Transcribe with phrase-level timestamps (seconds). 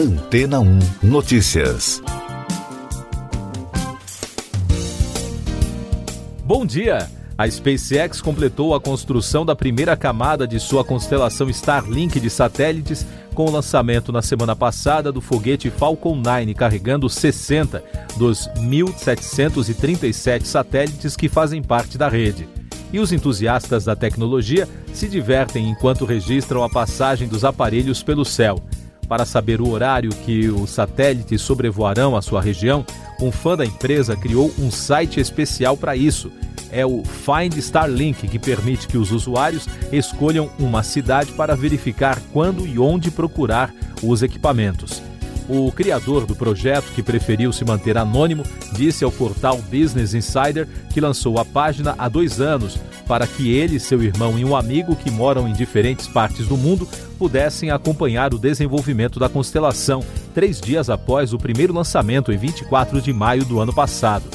[0.00, 2.02] Antena 1 Notícias.
[6.42, 7.06] Bom dia!
[7.36, 13.44] A SpaceX completou a construção da primeira camada de sua constelação Starlink de satélites com
[13.44, 17.84] o lançamento na semana passada do foguete Falcon 9, carregando 60
[18.16, 22.48] dos 1.737 satélites que fazem parte da rede.
[22.90, 28.56] E os entusiastas da tecnologia se divertem enquanto registram a passagem dos aparelhos pelo céu.
[29.10, 32.86] Para saber o horário que os satélites sobrevoarão a sua região,
[33.20, 36.30] um fã da empresa criou um site especial para isso
[36.70, 42.64] é o Find Starlink, que permite que os usuários escolham uma cidade para verificar quando
[42.64, 45.02] e onde procurar os equipamentos.
[45.48, 51.00] O criador do projeto, que preferiu se manter anônimo, disse ao portal Business Insider que
[51.00, 52.78] lançou a página há dois anos
[53.10, 56.86] para que ele, seu irmão e um amigo que moram em diferentes partes do mundo
[57.18, 63.12] pudessem acompanhar o desenvolvimento da constelação três dias após o primeiro lançamento, em 24 de
[63.12, 64.26] maio do ano passado.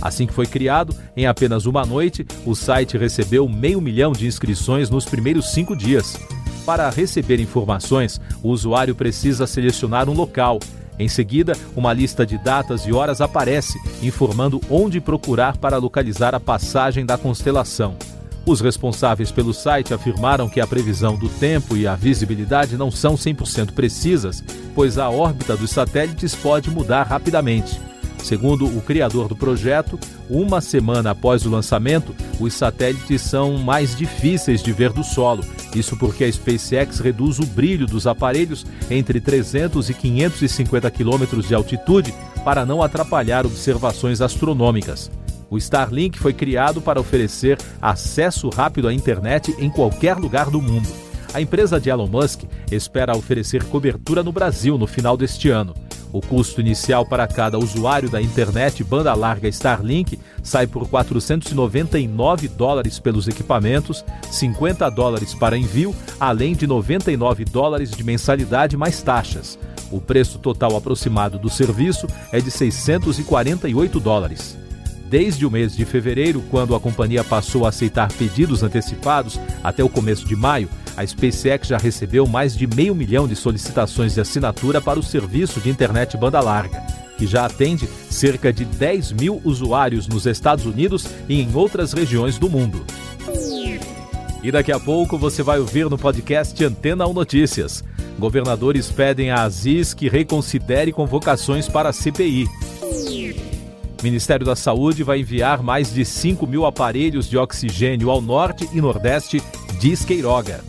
[0.00, 4.88] Assim que foi criado, em apenas uma noite, o site recebeu meio milhão de inscrições
[4.88, 6.16] nos primeiros cinco dias.
[6.64, 10.60] Para receber informações, o usuário precisa selecionar um local.
[11.00, 16.38] Em seguida, uma lista de datas e horas aparece, informando onde procurar para localizar a
[16.38, 17.96] passagem da constelação.
[18.46, 23.14] Os responsáveis pelo site afirmaram que a previsão do tempo e a visibilidade não são
[23.14, 24.42] 100% precisas,
[24.74, 27.80] pois a órbita dos satélites pode mudar rapidamente.
[28.22, 34.62] Segundo o criador do projeto, uma semana após o lançamento, os satélites são mais difíceis
[34.62, 35.44] de ver do solo.
[35.74, 41.54] Isso porque a SpaceX reduz o brilho dos aparelhos entre 300 e 550 quilômetros de
[41.54, 45.10] altitude para não atrapalhar observações astronômicas.
[45.50, 50.88] O Starlink foi criado para oferecer acesso rápido à internet em qualquer lugar do mundo.
[51.34, 55.74] A empresa de Elon Musk espera oferecer cobertura no Brasil no final deste ano.
[56.12, 62.98] O custo inicial para cada usuário da internet banda larga Starlink sai por 499 dólares
[62.98, 69.58] pelos equipamentos, 50 dólares para envio, além de 99 dólares de mensalidade mais taxas.
[69.90, 74.56] O preço total aproximado do serviço é de 648 dólares.
[75.10, 79.88] Desde o mês de fevereiro, quando a companhia passou a aceitar pedidos antecipados, até o
[79.88, 84.80] começo de maio, a SpaceX já recebeu mais de meio milhão de solicitações de assinatura
[84.80, 86.80] para o serviço de internet banda larga,
[87.18, 92.38] que já atende cerca de 10 mil usuários nos Estados Unidos e em outras regiões
[92.38, 92.84] do mundo.
[94.44, 97.82] E daqui a pouco você vai ouvir no podcast Antena 1 Notícias.
[98.16, 102.46] Governadores pedem a Aziz que reconsidere convocações para a CPI.
[104.00, 108.66] O Ministério da Saúde vai enviar mais de 5 mil aparelhos de oxigênio ao norte
[108.72, 109.42] e nordeste,
[109.78, 110.64] diz Queiroga.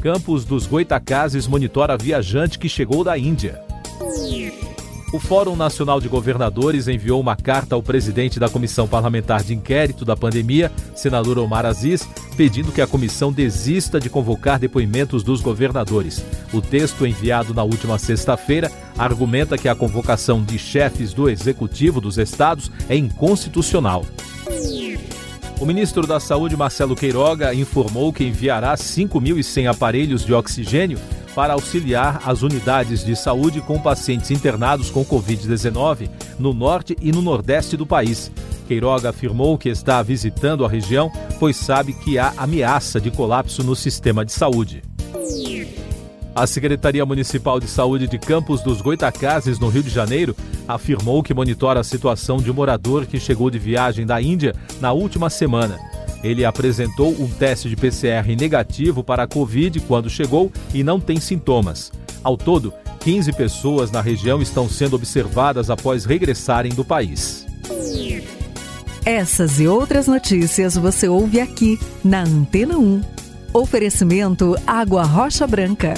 [0.00, 3.62] Campos dos Goitacazes monitora viajante que chegou da Índia.
[5.12, 10.06] O Fórum Nacional de Governadores enviou uma carta ao presidente da Comissão Parlamentar de Inquérito
[10.06, 16.24] da Pandemia, senador Omar Aziz, pedindo que a comissão desista de convocar depoimentos dos governadores.
[16.52, 22.18] O texto enviado na última sexta-feira argumenta que a convocação de chefes do executivo dos
[22.18, 24.04] estados é inconstitucional.
[25.60, 30.98] O ministro da Saúde, Marcelo Queiroga, informou que enviará 5.100 aparelhos de oxigênio
[31.34, 36.08] para auxiliar as unidades de saúde com pacientes internados com Covid-19
[36.38, 38.30] no norte e no nordeste do país.
[38.66, 43.76] Queiroga afirmou que está visitando a região, pois sabe que há ameaça de colapso no
[43.76, 44.82] sistema de saúde.
[46.34, 50.34] A Secretaria Municipal de Saúde de Campos dos Goitacazes, no Rio de Janeiro,
[50.66, 54.92] afirmou que monitora a situação de um morador que chegou de viagem da Índia na
[54.92, 55.78] última semana.
[56.24, 61.20] Ele apresentou um teste de PCR negativo para a Covid quando chegou e não tem
[61.20, 61.92] sintomas.
[62.22, 67.46] Ao todo, 15 pessoas na região estão sendo observadas após regressarem do país.
[69.04, 73.02] Essas e outras notícias você ouve aqui na Antena 1.
[73.52, 75.92] Oferecimento Água Rocha Branca.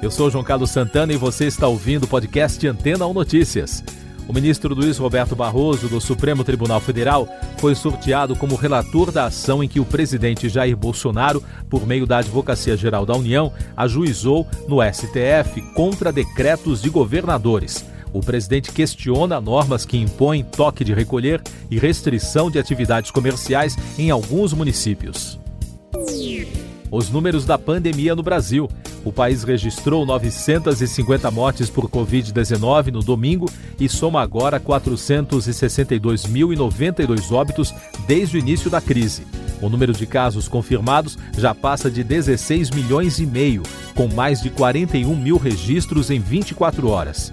[0.00, 3.82] Eu sou João Carlos Santana e você está ouvindo o podcast Antena 1 Notícias.
[4.28, 7.28] O ministro Luiz Roberto Barroso, do Supremo Tribunal Federal,
[7.58, 12.18] foi sorteado como relator da ação em que o presidente Jair Bolsonaro, por meio da
[12.18, 17.84] Advocacia Geral da União, ajuizou no STF contra decretos de governadores.
[18.12, 24.10] O presidente questiona normas que impõem toque de recolher e restrição de atividades comerciais em
[24.10, 25.40] alguns municípios.
[26.90, 28.68] Os números da pandemia no Brasil.
[29.04, 37.74] O país registrou 950 mortes por Covid-19 no domingo e soma agora 462.092 óbitos
[38.06, 39.26] desde o início da crise.
[39.60, 43.62] O número de casos confirmados já passa de 16 milhões e meio,
[43.94, 47.32] com mais de 41 mil registros em 24 horas.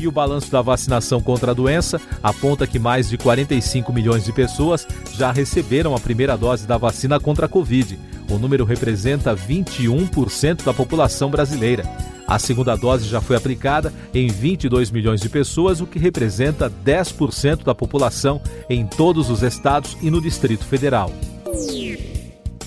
[0.00, 4.32] E o balanço da vacinação contra a doença aponta que mais de 45 milhões de
[4.32, 7.98] pessoas já receberam a primeira dose da vacina contra a Covid.
[8.30, 11.84] O número representa 21% da população brasileira.
[12.26, 17.64] A segunda dose já foi aplicada em 22 milhões de pessoas, o que representa 10%
[17.64, 21.10] da população em todos os estados e no Distrito Federal.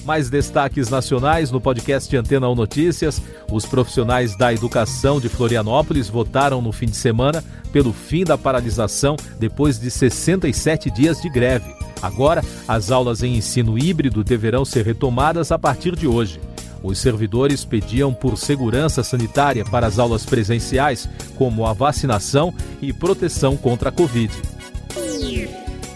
[0.04, 3.22] Mais destaques nacionais no podcast Antena 1 Notícias.
[3.52, 9.16] Os profissionais da educação de Florianópolis votaram no fim de semana pelo fim da paralisação
[9.40, 11.81] depois de 67 dias de greve.
[12.02, 16.40] Agora, as aulas em ensino híbrido deverão ser retomadas a partir de hoje.
[16.84, 21.08] Os servidores pediam por segurança sanitária para as aulas presenciais,
[21.38, 24.34] como a vacinação e proteção contra a Covid.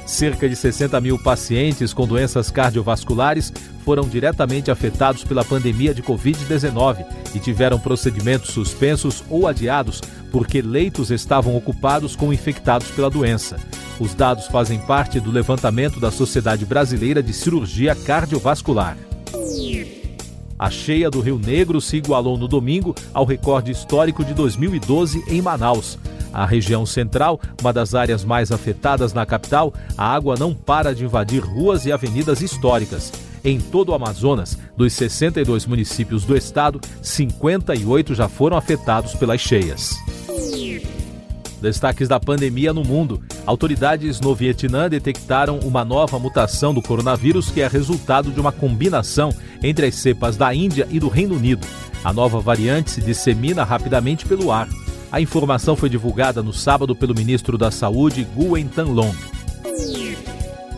[0.06, 3.52] Cerca de 60 mil pacientes com doenças cardiovasculares
[3.84, 10.02] foram diretamente afetados pela pandemia de Covid-19 e tiveram procedimentos suspensos ou adiados
[10.36, 13.56] porque leitos estavam ocupados com infectados pela doença.
[13.98, 18.98] Os dados fazem parte do levantamento da Sociedade Brasileira de Cirurgia Cardiovascular.
[20.60, 25.42] A cheia do Rio Negro se igualou no domingo ao recorde histórico de 2012 em
[25.42, 25.98] Manaus.
[26.34, 31.06] A região central, uma das áreas mais afetadas na capital, a água não para de
[31.06, 33.10] invadir ruas e avenidas históricas.
[33.42, 39.96] Em todo o Amazonas, dos 62 municípios do estado, 58 já foram afetados pelas cheias.
[41.66, 43.24] Destaques da pandemia no mundo.
[43.44, 49.34] Autoridades no Vietnã detectaram uma nova mutação do coronavírus que é resultado de uma combinação
[49.64, 51.66] entre as cepas da Índia e do Reino Unido.
[52.04, 54.70] A nova variante se dissemina rapidamente pelo ar.
[55.12, 59.16] A informação foi divulgada no sábado pelo ministro da Saúde, Guen Tanlong.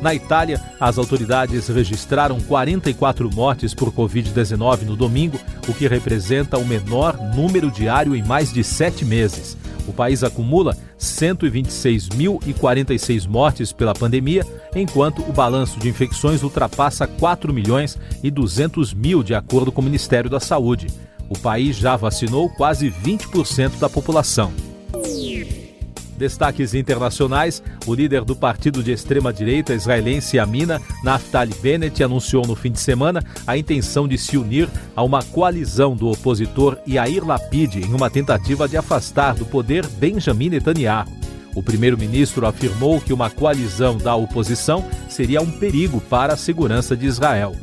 [0.02, 5.38] Na Itália, as autoridades registraram 44 mortes por Covid-19 no domingo,
[5.68, 9.58] o que representa o menor número diário em mais de sete meses.
[9.88, 14.44] O país acumula 126.046 mortes pela pandemia,
[14.76, 19.86] enquanto o balanço de infecções ultrapassa 4 milhões e 200 mil, de acordo com o
[19.86, 20.88] Ministério da Saúde.
[21.30, 24.52] O país já vacinou quase 20% da população.
[26.18, 32.72] Destaques internacionais: o líder do partido de extrema-direita israelense Amina, Naftali Bennett, anunciou no fim
[32.72, 37.94] de semana a intenção de se unir a uma coalizão do opositor Yair Lapid em
[37.94, 41.08] uma tentativa de afastar do poder Benjamin Netanyahu.
[41.56, 47.08] O primeiro-ministro afirmou que uma coalizão da oposição seria um perigo para a segurança de
[47.08, 47.56] Israel.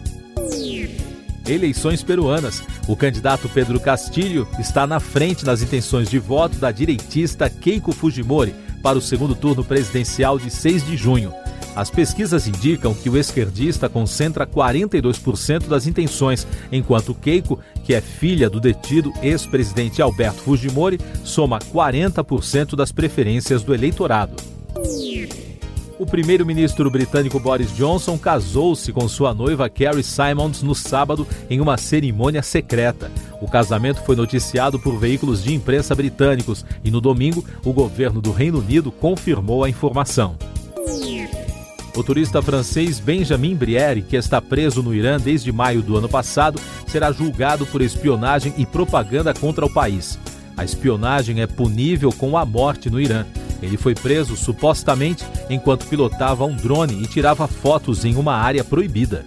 [1.46, 2.62] Eleições peruanas.
[2.88, 8.54] O candidato Pedro Castilho está na frente nas intenções de voto da direitista Keiko Fujimori
[8.82, 11.32] para o segundo turno presidencial de 6 de junho.
[11.74, 18.48] As pesquisas indicam que o esquerdista concentra 42% das intenções, enquanto Keiko, que é filha
[18.48, 24.36] do detido ex-presidente Alberto Fujimori, soma 40% das preferências do eleitorado.
[25.96, 31.76] O primeiro-ministro britânico Boris Johnson casou-se com sua noiva Carrie Simons no sábado em uma
[31.76, 33.12] cerimônia secreta.
[33.40, 38.32] O casamento foi noticiado por veículos de imprensa britânicos e no domingo o governo do
[38.32, 40.36] Reino Unido confirmou a informação.
[41.96, 46.60] O turista francês Benjamin Brière, que está preso no Irã desde maio do ano passado,
[46.88, 50.18] será julgado por espionagem e propaganda contra o país.
[50.56, 53.24] A espionagem é punível com a morte no Irã.
[53.62, 59.24] Ele foi preso supostamente enquanto pilotava um drone e tirava fotos em uma área proibida.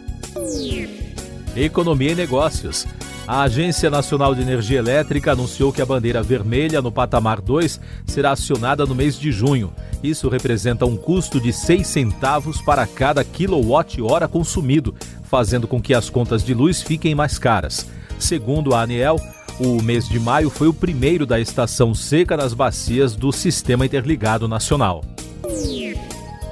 [1.55, 2.86] Economia e Negócios.
[3.27, 8.31] A Agência Nacional de Energia Elétrica anunciou que a bandeira vermelha no patamar 2 será
[8.31, 9.74] acionada no mês de junho.
[10.01, 16.10] Isso representa um custo de 6 centavos para cada quilowatt-hora consumido, fazendo com que as
[16.10, 17.86] contas de luz fiquem mais caras.
[18.17, 19.19] Segundo a ANEEL,
[19.59, 24.47] o mês de maio foi o primeiro da estação seca nas bacias do Sistema Interligado
[24.47, 25.03] Nacional.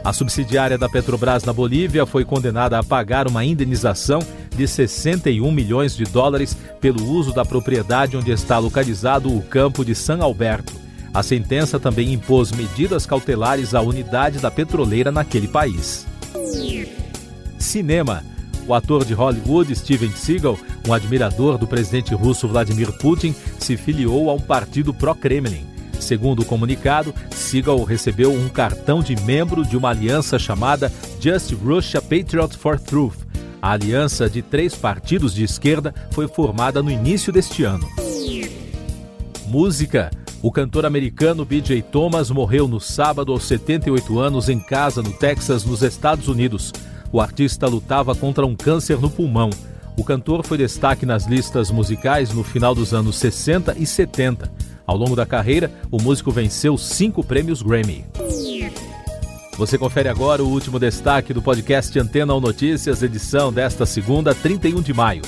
[0.04, 4.20] A subsidiária da Petrobras na Bolívia foi condenada a pagar uma indenização
[4.56, 9.96] de 61 milhões de dólares pelo uso da propriedade onde está localizado o campo de
[9.96, 10.74] San Alberto.
[11.14, 16.06] A sentença também impôs medidas cautelares à unidade da petroleira naquele país.
[17.58, 18.24] Cinema.
[18.68, 20.58] O ator de Hollywood, Steven Seagal,
[20.88, 25.66] um admirador do presidente russo Vladimir Putin, se filiou a um partido pró-Kremlin.
[26.00, 32.02] Segundo o comunicado, Seagal recebeu um cartão de membro de uma aliança chamada Just Russia
[32.02, 33.26] Patriot for Truth.
[33.62, 37.88] A aliança de três partidos de esquerda foi formada no início deste ano.
[39.48, 40.12] Música.
[40.42, 41.82] O cantor americano B.J.
[41.82, 46.72] Thomas morreu no sábado aos 78 anos em casa no Texas, nos Estados Unidos.
[47.12, 49.50] o artista lutava contra um câncer no pulmão.
[49.98, 54.52] O cantor foi destaque nas listas musicais no final dos anos 60 e 70.
[54.86, 58.06] Ao longo da carreira, o músico venceu cinco prêmios Grammy.
[59.58, 64.82] Você confere agora o último destaque do podcast Antena ou Notícias, edição desta segunda, 31
[64.82, 65.22] de maio.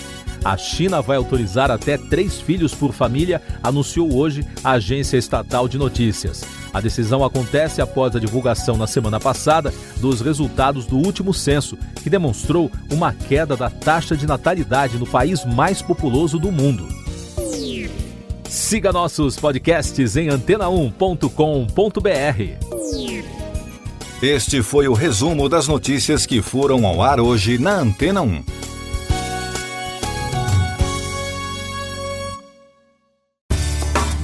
[0.48, 5.78] A China vai autorizar até três filhos por família, anunciou hoje a agência estatal de
[5.78, 6.46] notícias.
[6.74, 12.10] A decisão acontece após a divulgação na semana passada dos resultados do último censo, que
[12.10, 16.88] demonstrou uma queda da taxa de natalidade no país mais populoso do mundo.
[18.48, 21.28] Siga nossos podcasts em antena1.com.br.
[24.22, 28.57] Este foi o resumo das notícias que foram ao ar hoje na Antena 1.